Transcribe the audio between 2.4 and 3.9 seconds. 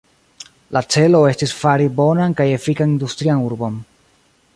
efikan industrian urbon.